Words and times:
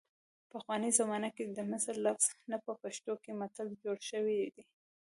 پخوانۍ 0.51 0.91
زمانه 0.99 1.29
کې 1.35 1.43
د 1.45 1.59
مثل 1.71 1.95
لفظ 2.05 2.27
نه 2.51 2.57
په 2.65 2.71
پښتو 2.81 3.13
کې 3.23 3.31
متل 3.39 3.67
جوړ 3.83 3.97
شوی 4.09 4.37
دی 4.55 4.63